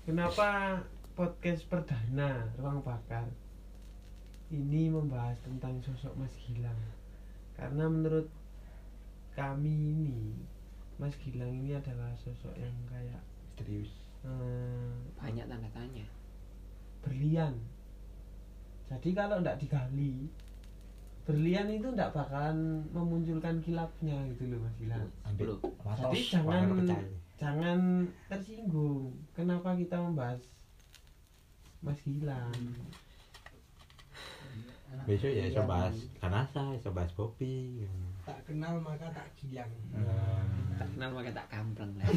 [0.04, 0.80] Kenapa
[1.12, 3.28] podcast perdana Ruang Bakar
[4.48, 6.76] ini membahas tentang sosok Mas Gilang?
[7.56, 8.28] Karena menurut
[9.32, 10.36] kami ini
[10.96, 16.04] Mas Gilang ini adalah sosok yang kayak misterius eh, Banyak tanda tanya.
[17.00, 17.56] berlian.
[18.88, 20.28] Jadi kalau tidak digali,
[21.28, 25.12] berlian itu tidak bakalan memunculkan kilapnya gitu loh Mas Gilang.
[25.28, 26.64] Jadi jangan
[27.36, 27.78] jangan
[28.32, 29.12] tersinggung.
[29.36, 30.40] Kenapa kita membahas
[31.84, 32.56] Mas Gilang?
[35.04, 37.84] besok ya iso bahas kanasa iso bahas kopi
[38.24, 39.68] Tak kenal maka tak gilang.
[40.80, 42.08] Tak kenal maka tak kampleng lah.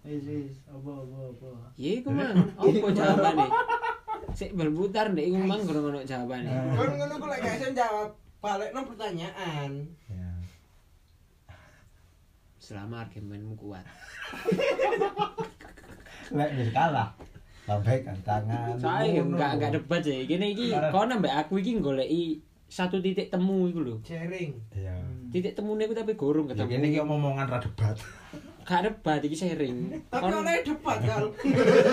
[0.00, 1.50] Wis wis, apa apa apa.
[1.76, 3.46] Iya iku mang, apa jawabane?
[4.30, 6.48] Sik berputar ndek iku mang kurang ono jawabane.
[6.76, 9.72] Kon ngono ku lek gak iso jawab, balekno pertanyaan.
[10.06, 10.30] ya
[12.60, 13.82] Selama argumenmu kuat.
[16.38, 17.10] lek wis kalah
[17.66, 19.34] lambaikan tangan ngono.
[19.34, 20.26] enggak enggak debat sih.
[20.26, 22.38] Gini iki kau nambah aku iki goleki
[22.70, 23.96] satu titik temu iku lho.
[24.06, 24.54] Sharing.
[24.78, 24.94] iya
[25.30, 26.70] Titik temune iku tapi gorong ya ketemu.
[26.70, 27.94] kene iki omongan ra debat
[28.70, 29.90] Gak debat iki sharing.
[30.06, 31.26] Tapi oleh debat kal.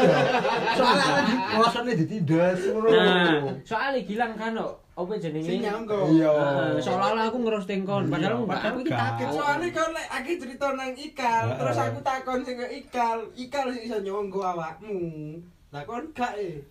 [0.78, 1.10] soalnya
[1.58, 5.50] alasannya ditindas ngono Nah, soalnya gilang kan kok apa jenenge?
[5.50, 6.06] Sing nyanggo.
[6.14, 9.02] iya Heeh, seolah-olah aku ngerosting kon, padahal Iya, padahal aku iki enggak.
[9.10, 9.28] takut.
[9.34, 13.82] Soalnya kon lek aku cerita nang ikal, terus aku takon sing ke ikal, ikal sing
[13.82, 14.98] iso nyonggo awakmu.
[15.74, 16.62] Lah kon gak e.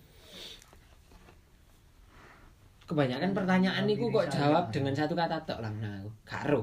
[2.87, 6.09] Kebanyakan pertanyaan niku kok jawab dengan satu kata tok lah nah aku.
[6.23, 6.61] Gak ero.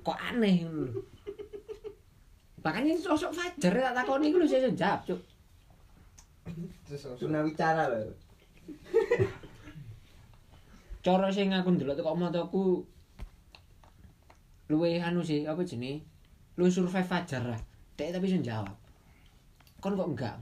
[0.00, 1.11] Kok aneh ngono.
[2.62, 5.20] Makanya sosok Fajar tak takoni iku lho saya jawab, Cuk.
[7.18, 8.14] Tunawicara lho.
[11.02, 12.62] Cara sing aku ndelok teko mataku
[14.70, 16.06] luwe anu sih, apa jenenge?
[16.54, 17.60] Luwe survive Fajar lah.
[17.98, 18.70] Dek tapi iso jawab.
[19.82, 20.38] Kon kok enggak?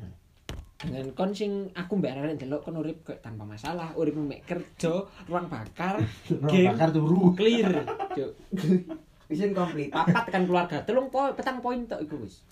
[0.80, 5.08] Dengan kon sing aku mbak arek ndelok kon urip kok tanpa masalah, urip mek kerja,
[5.24, 5.96] ruang bakar,
[6.28, 7.80] game, bakar turu clear,
[8.12, 8.32] Cuk.
[9.30, 9.94] Isin komplit.
[9.94, 12.42] papat kan keluarga telung poin petang poin tok iku wis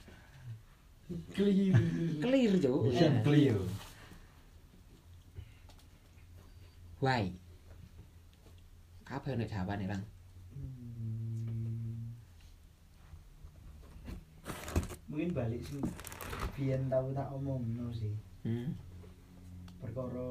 [1.35, 1.73] Clear.
[2.23, 3.59] clear jo Mission clear
[7.03, 7.33] why
[9.09, 10.03] kabeh nek jawabane lang
[15.09, 15.81] Mungkin balik sing
[16.53, 18.12] biyen tau tak omongno sih.
[18.45, 18.77] hmm.
[19.81, 20.29] Perkara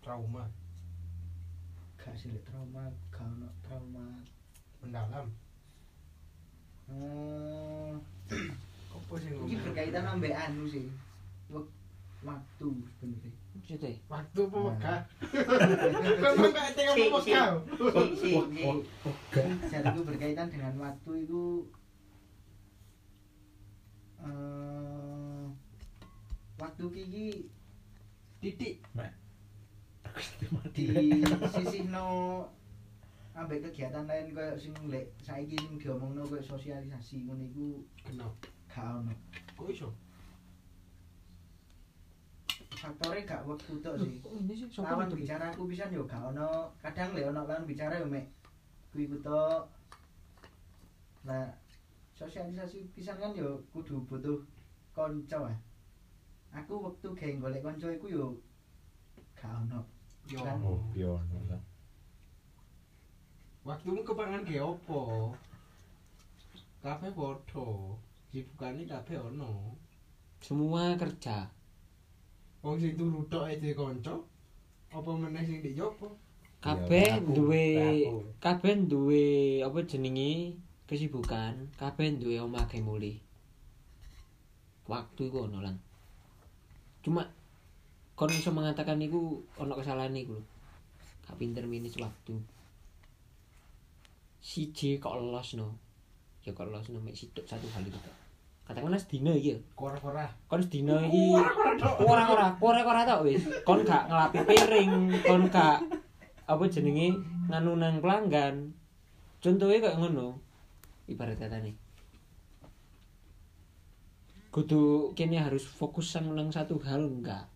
[0.00, 0.48] Trauma
[2.06, 4.06] gak sih trauma, gak ono trauma
[4.84, 5.26] mendalam.
[6.86, 7.98] Hmm,
[8.94, 10.86] apa sih ini berkaitan sampai anu sih.
[12.26, 13.32] Waktu sebenarnya.
[13.56, 13.92] Maksudnya?
[14.10, 14.98] Waktu apa wakah
[16.20, 17.48] memang gak ada yang mau wakah
[19.70, 21.70] jadi berkaitan dengan waktu itu
[24.20, 25.46] uh,
[26.58, 27.30] waktu gigi
[28.42, 28.82] titik.
[30.72, 30.84] Di
[31.52, 32.08] sisi no
[33.36, 37.66] ambek kegiatan lain koyo sing lek saiki sing diomongno koyo sosialisasi ngono iku
[38.00, 39.12] kenapa gak ono.
[39.56, 39.88] kok iso
[42.80, 44.16] Faktore gak wektu tok sih.
[44.24, 48.00] kok ini sih lawan bicara aku pisan yo gak ono kadang le ono lawan bicara
[48.00, 48.24] yo mek
[48.92, 49.68] kuwi ku tok
[51.28, 51.52] nah
[52.16, 54.40] sosialisasi pisan kan yo kudu butuh
[54.96, 55.56] kanca ah
[56.56, 58.26] aku waktu gawe golek kanca iku yo
[59.36, 59.84] gak ono
[60.32, 60.40] yo.
[60.64, 61.22] Oh, pion.
[63.66, 65.34] Waktu mu kepangan ge opo
[66.86, 67.66] kabeh padha.
[68.30, 69.74] Sibukane kabeh ono.
[70.38, 71.50] Semua kerja.
[72.62, 74.14] Wong sing turu tok ae kanca
[74.94, 76.14] apa meneh sing di jopo
[76.62, 77.66] kabeh duwe
[78.38, 79.26] kabeh duwe
[79.66, 80.54] apa jenenge
[80.86, 83.18] kesibukan kabeh duwe omah ge mulih.
[84.86, 85.74] Waktu iku ono lan.
[87.02, 87.26] Cuma
[88.14, 90.46] kon iso mengatakan iku ono kesalahan iku lho.
[91.26, 92.38] Gak pinter minus waktu
[94.40, 95.78] siji kok los no.
[96.46, 97.98] Ya kok los no mek situk satu hal itu
[98.66, 99.58] katakanlah sedina iki ya?
[99.78, 101.38] Kora-kora kon sedina iki
[102.02, 103.42] ora-ora ora-ora tok wis.
[103.62, 105.86] Kon gak ngelapi piring kon gak
[106.46, 107.14] apa jenenge
[107.46, 108.74] nganu nang pelanggan.
[109.38, 110.42] Contohnya kayak ngono.
[111.06, 111.78] Ibarat kata nih.
[114.50, 117.46] Kudu kini harus fokus sang nang satu hal enggak.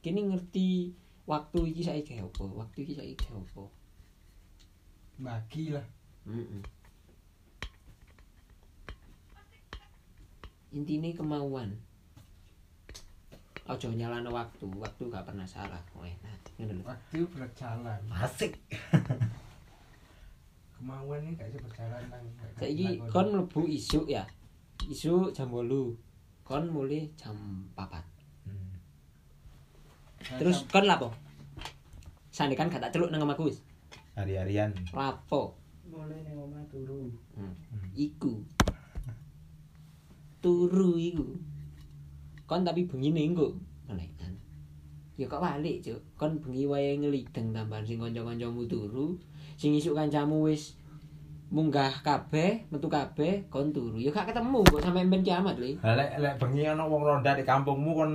[0.00, 0.96] Kini ngerti
[1.28, 3.64] waktu iki saiki kayak apa waktu iki saiki kayak apa
[5.18, 5.86] bagi lah.
[6.24, 6.62] Mm-mm.
[10.74, 11.70] intinya kemauan.
[13.64, 15.80] Ojo nyalano waktu waktu gak pernah salah.
[15.96, 16.34] Weh, nah,
[16.84, 18.00] waktu berjalan.
[18.12, 18.58] Asik.
[20.76, 22.24] kemauan ini gak bisa berjalan nang
[22.60, 24.26] saiki kon mlebu isuk ya.
[24.84, 27.38] Isuk jam 8 kon mulai jam
[27.72, 28.04] 4
[28.44, 28.76] Hmm.
[30.36, 31.08] terus kon lapo?
[32.28, 33.64] Sane kan gak tak celuk nang wis
[34.14, 34.70] Hari-harian.
[34.94, 35.58] lapo
[35.94, 37.06] mulai ning omah turu.
[37.38, 37.54] Hmm.
[37.94, 38.42] iku.
[40.42, 41.26] Turu iku.
[42.44, 43.54] Kon tapi bengine engko.
[43.86, 44.32] Meneh kan?
[45.14, 46.00] Ya kok balik cuk?
[46.18, 49.14] Kon bengi wae ngelideng tambahan sing kanca-kancamu turu.
[49.54, 50.74] Sing isuk kancamu wis
[51.54, 54.02] munggah kabeh metu kabeh kon turu.
[54.02, 57.46] Ya gak ketemu kok sampe ben kiamat lho lek lek bengi ana wong ronda di
[57.46, 58.12] kampungmu kon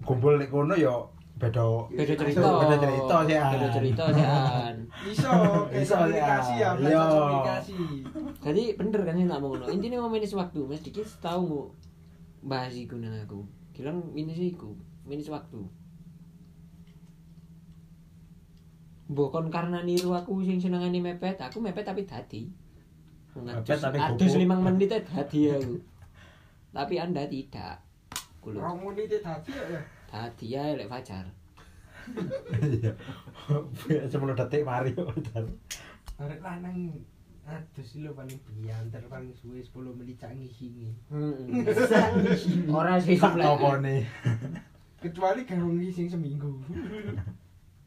[0.00, 0.96] kumpul nek kono ya
[1.40, 3.36] beda beda cerita Beda cerita sih.
[3.48, 4.24] beda cerita sih
[5.08, 5.30] iso
[5.72, 6.68] Iso, komunikasi ya.
[6.76, 7.08] belajar Iya.
[7.10, 7.72] komunikasi
[8.38, 11.64] jadi bener kan sih tak mau ngono intinya mau minus waktu mas dikit tahu mau
[12.42, 13.40] bahas iku nang aku
[13.72, 15.64] bilang minus iku minus waktu
[19.10, 22.46] Bukan karena niru aku sing senengane mepet, aku mepet tapi dadi.
[23.34, 25.82] Mepet tapi Adus limang menit dadi aku.
[26.70, 27.82] Tapi Anda tidak.
[28.40, 31.26] Muni itu tadi ya dadi ya lek fajar.
[32.58, 32.92] Iya.
[34.10, 35.14] 10 detik mari kok.
[36.20, 37.00] arek lanang
[37.48, 42.68] adus lho paling biantar paling suwe 10 menit cak ngisi Heeh.
[42.78, 44.04] Ora sih topone.
[45.02, 46.60] kecuali kalau ngisi seminggu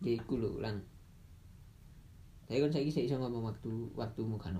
[0.01, 0.81] Ya iku lho lang.
[2.49, 4.57] Tapi kan saiki sik iso ngomong waktu waktumu kan.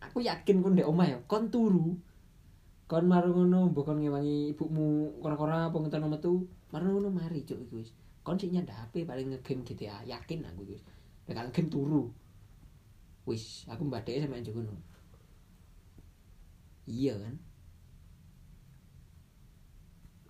[0.00, 1.92] Aku yakin kon ndek omah ya, kon turu.
[2.90, 4.86] Kon marung ngono mbok kon ngewangi ibumu
[5.22, 6.32] kora-kora apa ngetono metu,
[6.72, 7.90] marung ngono mari cuk iku wis.
[8.26, 10.82] Kon sik nyandak HP paling ngegame GTA, yakin aku iku wis.
[11.26, 12.02] Nek ngegame turu.
[13.28, 14.74] Wis, aku mbadeke sampe njuk ngono.
[16.90, 17.34] Iya kan?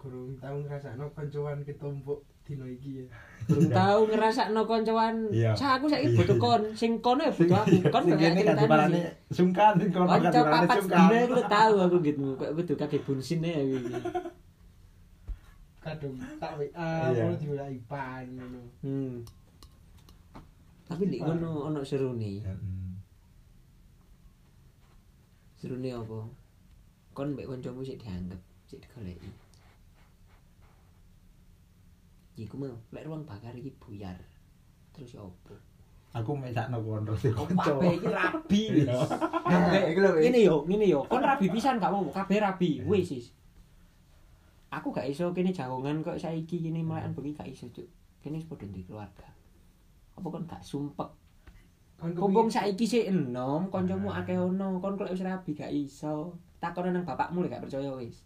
[0.01, 3.07] kurang tahu ngerasakno koncoan ketumpuk dino iki ya
[3.47, 5.27] Durung tau ngrasakno koncoan.
[5.31, 5.51] Iya.
[5.59, 6.19] Sa aku saiki Iya.
[6.23, 7.83] butuh kon, sing kono ya butuh aku.
[7.91, 9.11] Kon gak kan diparani sih.
[9.35, 11.09] sungkan sing kono kan Kanca diparani papat sungkan.
[11.27, 12.25] aku tau aku gitu.
[12.35, 13.91] Kok kudu kaki bunsin ya iki.
[15.81, 17.25] kadung tak WA Iya.
[17.25, 19.25] mau diulai pan ngono Hmm.
[20.85, 22.45] Tapi nek ngono ono serune.
[22.45, 22.91] Heeh.
[25.57, 26.21] Serune apa?
[27.11, 29.29] Kon mbek kancamu sik dianggep, sik digoleki.
[32.41, 34.17] Iku mau, lek ruang bakar iki buyar.
[34.97, 35.53] Terus ya opo?
[36.17, 36.81] Aku mek sakno
[37.15, 37.77] sing Kok kanca.
[37.77, 38.63] kabeh iki rabi.
[39.47, 40.11] Ngambek iku lho.
[40.19, 41.01] Ngene yo, ngene yo.
[41.05, 42.81] Kon rabi pisan gak mau kabeh rabi.
[42.83, 43.27] Wis wis.
[44.73, 47.87] Aku gak iso kene jagongan kok saiki kene melekan bengi gak iso, Cuk.
[48.25, 49.29] Kene wis padha duwe keluarga.
[50.17, 51.11] Apa kon gak sumpek?
[52.01, 54.81] Kon Kumpung saiki sik enom, kancamu akeh ono.
[54.81, 56.35] Kon kok wis rabi gak iso.
[56.59, 58.25] Takon nang bapakmu lek gak percaya wis.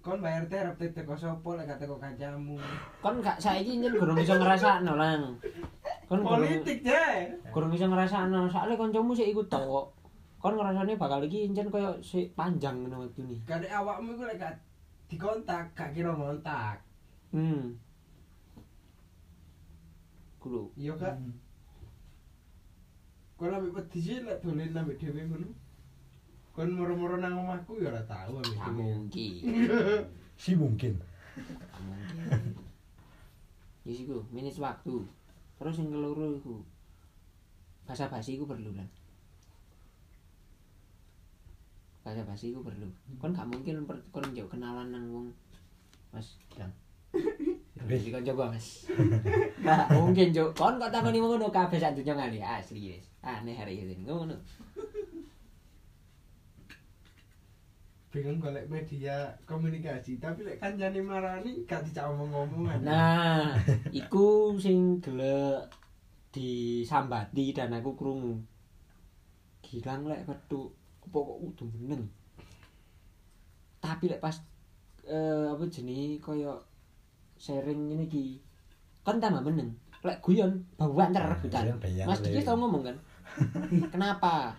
[0.00, 2.56] Kon bayar terap teko sopo lek gak teko kancamu
[3.04, 5.36] Kon gak saiki nyen gurung iso ngrasakno lang.
[6.08, 7.04] Kon politik je
[7.52, 9.92] gurung iso ngrasakno, soalnya kancamu sik iku tok.
[10.40, 14.56] kon ngrasane bakal iki encen koyo sik panjang ngono wektune Kadek awakmu iku lek gak
[15.12, 16.80] dikontak, gak kira ngontak.
[17.36, 17.76] hmm
[20.40, 21.20] kulo Iya kak.
[21.20, 21.36] Hmm.
[23.36, 25.52] Kon ambek wedi sih lek dolen ambek dhewe ngono.
[26.50, 28.82] Kon moro-moro nang omahku ya ora tau ambek gak dhewe.
[28.82, 29.32] mungkin.
[30.40, 30.96] Si mungkin.
[31.78, 32.42] mungkin.
[33.84, 35.04] Ya minus waktu.
[35.60, 36.64] Terus yang keloro iku
[37.84, 38.86] bahasa basi iku perlu kan
[42.00, 42.88] bahasa basi iku perlu.
[43.20, 45.26] Kon gak mungkin kon njok kenalan nang wong
[46.10, 46.40] mas.
[46.50, 46.72] Bilang
[47.88, 48.10] Wis.
[48.10, 48.88] Kon coba mas.
[49.66, 52.40] Gak mungkin cok Kon kok takoni ngono kabeh sak dunya ngali.
[52.40, 53.04] Asli wis.
[53.20, 54.34] Aneh hari ini ngono
[58.10, 62.82] Bingung golek media komunikasi, tapi lek kancane marani gak dicak omong-omongan.
[62.82, 63.54] Nah
[64.02, 65.70] Iku sing gelek
[66.34, 68.34] Disambati dan aku krungu.
[69.62, 70.74] Gilang lek petuk
[71.06, 72.02] Apa kok udah meneng.
[73.78, 74.34] Tapi lek pas
[75.06, 76.58] eh, Apa jenis Koyo
[77.38, 78.26] Sharing ini ki
[79.06, 79.70] Kan tambah meneng.
[80.02, 80.66] Lek guyon
[81.62, 82.46] Guyon bayang, Mas Diki Le.
[82.46, 82.96] tau ngomong kan?
[83.94, 84.58] Kenapa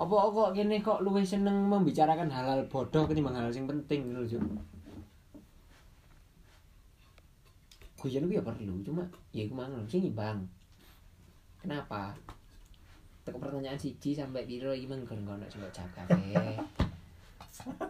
[0.00, 4.40] apa kok kene kok luwih seneng membicarakan hal-hal bodoh ketimbang hal sing penting ngono lho.
[8.00, 9.04] Guyon ku ya perlu, cuma
[9.36, 10.40] ya iku mang lho, sing imbang.
[11.60, 12.16] Kenapa?
[13.28, 16.56] Teko pertanyaan siji sampai piro iki menggon kono coba jawab kabeh.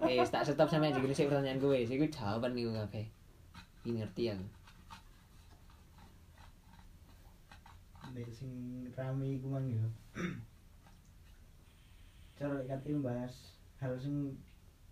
[0.03, 3.07] Eh, tak stop sampe iki sik pertanyaan gue, sik jawaban iku kabeh.
[3.87, 4.47] Iki ngerti aku.
[8.11, 8.51] Nek sing
[8.99, 9.87] rame iku mang yo.
[12.41, 13.53] Cara kate bahas
[13.85, 14.33] hal sing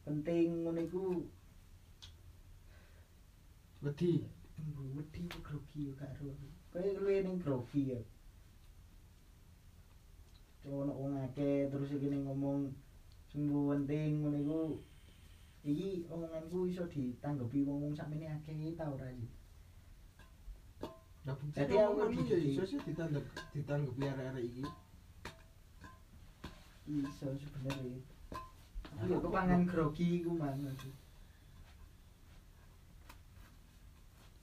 [0.05, 1.25] penting ngono iku
[3.81, 4.29] Wedi.
[4.93, 6.29] wedi grogi yo gak ero.
[6.69, 8.01] Kayak luwih ning grogi ya.
[10.69, 12.69] Ono wong akeh terus iki ning ngomong
[13.33, 14.61] sing penting ngono iku
[15.65, 19.09] iki omonganku iso ditanggapi wong-wong sakmene akeh ta ora
[21.33, 23.25] bukti Jadi aku ya di- iso sih ditanggap
[23.57, 24.65] ditanggapi arek-arek iki.
[26.89, 28.01] Iso sebenarnya.
[28.97, 30.57] Aku yo kepangan grogi iku mang.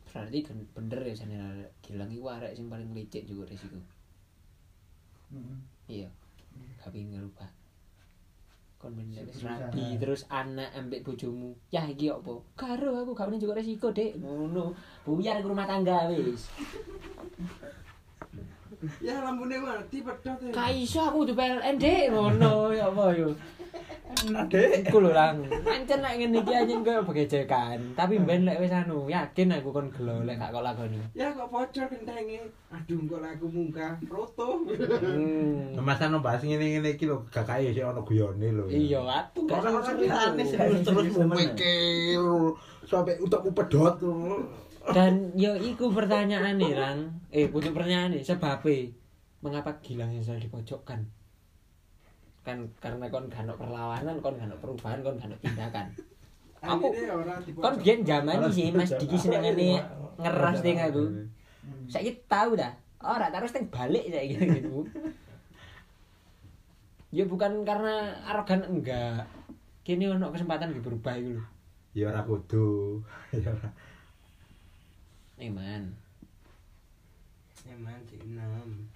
[0.05, 1.36] Berarti kan bener ya jane
[1.81, 3.81] Gilang iku arek sing paling licik juga resiko.
[5.34, 5.58] Heeh.
[5.89, 6.10] Iya.
[6.86, 7.49] Pengen ngerubah.
[8.77, 9.73] Kon Berusaha.
[9.73, 11.58] rabi terus anak ambek bojomu.
[11.73, 12.45] Ya iki opo?
[12.53, 14.21] Karo aku gak juga resiko, Dek.
[14.21, 14.77] Ngono.
[15.01, 16.53] Buyar ke rumah tangga wis.
[19.02, 20.52] Ya lampune mati pedot ya.
[20.54, 22.04] Gak iso aku kudu PLN, Dek.
[22.13, 23.30] Ngono ya apa yo.
[24.06, 24.86] Enak deh.
[24.86, 25.43] Iku lho lang.
[25.65, 27.80] Pancen nek ngene iki anjen koyo begejekan.
[27.98, 31.02] Tapi ben lek wis anu, yakin aku kon gelo lek gak kok lakoni.
[31.12, 32.39] Ya kok bocor gentenge.
[32.71, 34.63] Aduh kok lagu munggah foto.
[35.02, 35.76] Hmm.
[35.82, 38.65] Mas kan bahas ngene-ngene iki lho gak kaya sih ono guyone lho.
[38.71, 42.24] Iya, aku gak serius terus mikir
[42.88, 44.45] sampai utakmu pedot lho.
[44.93, 47.00] Dan yo iku pertanyaan nih Rang.
[47.34, 48.93] Eh, butuh pertanyaan nih sebabnya
[49.41, 51.00] mengapa Gilang yang selalu dipojokkan?
[52.45, 55.86] Kan karena kon gak perlawanan, kon gak perubahan, kon gak tindakan.
[56.62, 57.62] Aku- ora dipojok.
[57.65, 59.82] Kon biyen zaman sih Mas Diki senengane
[60.21, 61.04] ngeras ding aku.
[61.89, 62.74] Saiki tahu dah.
[63.02, 64.86] Ora terus teng balik saiki gitu.
[67.15, 69.26] Ya bukan karena arogan enggak.
[69.86, 71.41] Kini ono kesempatan di berubah lho.
[71.93, 73.02] Ya ora kudu.
[73.34, 73.69] Ya ora.
[75.36, 75.91] Eman.
[77.67, 78.88] Eman cek enam.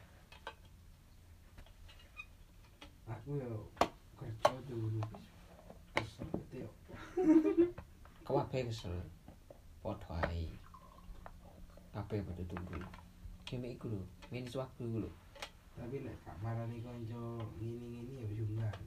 [3.09, 3.67] Aku yo
[4.15, 5.01] kerja dulu.
[5.95, 6.69] Kesel gitu yo.
[8.29, 8.93] kabeh kesel
[9.81, 10.45] padha ae
[11.91, 12.77] kabeh padha tunggu
[13.41, 15.11] kene iku lho minus waktu iku lho
[15.73, 18.77] Tapi nek gak marani konco ngini-ngini ya sungkan.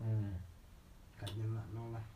[0.00, 0.32] hmm.
[1.20, 2.06] Gak nyelakno lah.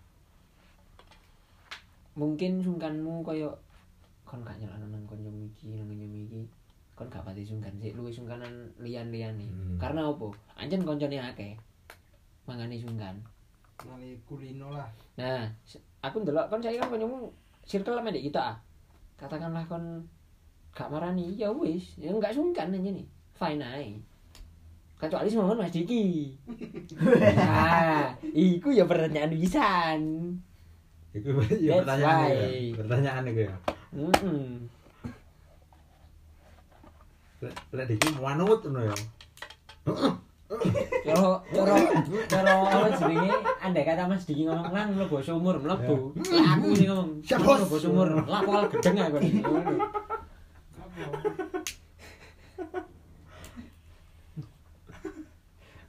[2.17, 3.61] mungkin sungkanmu koyo
[4.29, 6.45] kon gak nyelana nang kanca iki nang iki.
[6.93, 9.49] Kon gak pati sungkan sik luwih sungkanan liyan-liyane.
[9.49, 9.81] Hmm.
[9.81, 11.57] karena opo anjen koncone akeh
[12.45, 13.17] mangane sungkan.
[13.81, 14.91] Ngali kulino lah.
[15.17, 15.49] nah
[16.05, 17.33] aku ndelok kon saiki kan kancamu
[17.65, 18.57] circle ame ndek kita ah.
[19.17, 20.05] katakanlah kon
[20.77, 21.97] gak marani ya wis.
[21.97, 23.89] Ya enggak sungkan aja nih fine ae.
[24.99, 26.37] Kecuali semua Mas Diki.
[27.39, 30.01] Nah iku ya pertanyaan pisan.
[31.17, 32.37] Iku ya pertanyaan ya.
[32.77, 33.78] Pertanyaan iku ya.
[33.93, 34.69] Heeh
[37.39, 38.97] Lek lek iki manut ngono ya.
[41.07, 41.77] Coro, coro,
[42.27, 43.31] coro apa jenenge?
[43.63, 46.19] Andai kata Mas Diki ngomong lang mlebu sumur mlebu.
[46.19, 47.23] Lah aku ngomong.
[47.23, 47.39] Siap.
[47.39, 48.09] Mlebu sumur.
[48.27, 49.19] Lah bakal gedeng aku.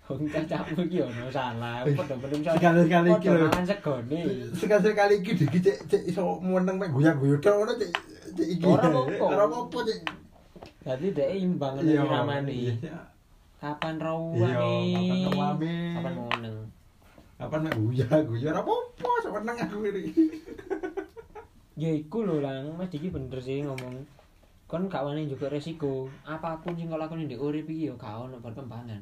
[0.10, 1.86] Wong cacakmu iki ono salah.
[1.86, 2.52] Padha belum iso.
[2.58, 3.46] Sekali-sekali iki lho.
[3.46, 4.20] mangan segone.
[4.58, 7.92] Sekali-sekali iki dikit cek cek iso meneng mek goyang-goyang tok ngono cek
[8.34, 8.66] cek iki.
[8.66, 9.80] Ora apa-apa.
[9.86, 10.00] Cek.
[10.82, 12.50] Dadi dhek imbang ngono Iya, iramane.
[12.50, 12.74] iya.
[13.62, 14.50] Kapan Iya, rawuhane?
[14.50, 15.76] kapan rawuhane.
[15.94, 16.56] Kapan meneng?
[17.38, 20.02] Kapan mek goyang-goyang ora apa-apa seneng aku ini.
[21.80, 24.04] Ya iku lho lang, Mas Diki bener sih ngomong.
[24.66, 26.10] Kon gak wani juga resiko.
[26.26, 29.00] Apa pun sing kau lakoni ndek urip iki ya gak ono perkembangan.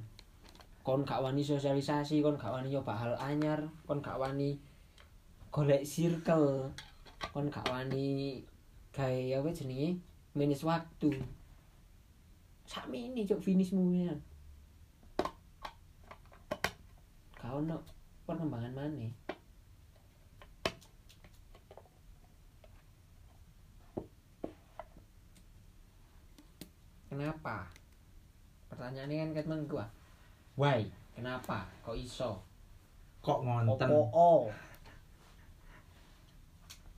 [0.87, 4.55] Kon gak wani sosialisasi, kon gak wani nyoba hal anyar, kon gak wani
[5.51, 6.71] golek circle.
[7.35, 8.39] Kon gak wani
[8.95, 9.99] gawe apa jenenge?
[10.31, 11.11] Manage waktu.
[12.63, 14.15] Sami ini cok finishmu ya.
[17.35, 17.83] Gak ono
[18.23, 19.11] perkembangan maneh.
[27.11, 27.67] Kenapa?
[28.71, 29.96] Pertanyaan ini kan ket mengku ah.
[30.57, 30.89] Why?
[31.13, 31.69] Kenapa?
[31.85, 32.41] Kok iso?
[33.21, 33.93] Kok ngonten.
[33.93, 34.43] Opo oh.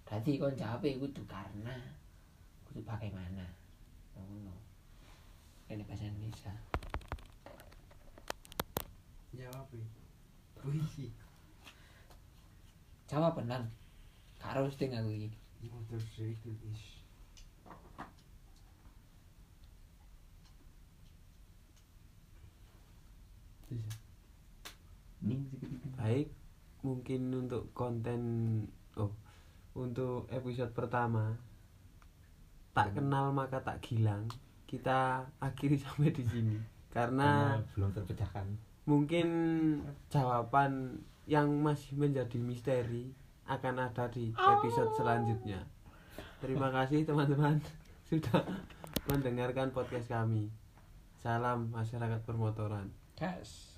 [0.07, 1.75] Dadi kon jawab kudu karena
[2.71, 3.43] kudu bagaimana.
[4.15, 4.55] Ngono.
[5.67, 6.55] Ini bahasa Indonesia.
[9.35, 10.01] Jawab iki.
[10.55, 11.11] Puisi.
[13.11, 13.67] Jawab benar.
[14.39, 15.29] Gak roasting aku iki.
[15.67, 16.98] Motor itu is.
[25.99, 26.31] Baik,
[26.81, 28.21] mungkin untuk konten
[28.95, 29.11] oh
[29.75, 31.35] untuk episode pertama
[32.71, 34.25] tak kenal maka tak gilang
[34.63, 36.57] kita akhiri sampai di sini
[36.89, 38.47] karena Karena belum terpecahkan.
[38.87, 39.27] mungkin
[40.09, 43.13] jawaban yang masih menjadi misteri
[43.45, 45.61] akan ada di episode selanjutnya.
[46.41, 47.61] Terima kasih teman-teman
[48.09, 48.41] sudah
[49.05, 50.49] mendengarkan podcast kami.
[51.21, 52.89] Salam masyarakat permotoran.
[53.21, 53.68] Yes.